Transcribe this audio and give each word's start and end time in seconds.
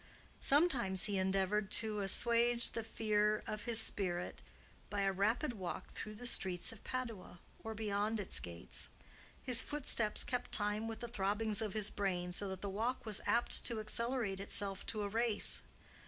Sometimes 0.39 1.03
he 1.03 1.19
endeavored 1.19 1.69
to 1.73 1.99
assuage 1.99 2.71
the 2.71 2.81
fever 2.83 3.43
of 3.45 3.65
his 3.65 3.79
spirit 3.79 4.41
by 4.89 5.01
a 5.01 5.11
rapid 5.11 5.53
walk 5.53 5.91
through 5.91 6.15
the 6.15 6.25
streets 6.25 6.71
of 6.71 6.83
Padua 6.83 7.39
or 7.63 7.75
beyond 7.75 8.19
its 8.19 8.39
gates: 8.39 8.89
his 9.43 9.61
footsteps 9.61 10.23
kept 10.23 10.51
time 10.51 10.87
with 10.87 11.01
the 11.01 11.07
throbbings 11.07 11.61
of 11.61 11.73
his 11.75 11.91
brain, 11.91 12.31
so 12.31 12.47
that 12.47 12.61
the 12.61 12.67
walk 12.67 13.05
was 13.05 13.21
apt 13.27 13.63
to 13.65 13.79
accelerate 13.79 14.39
itself 14.39 14.83
to 14.87 15.03
a 15.03 15.07
race. 15.07 15.61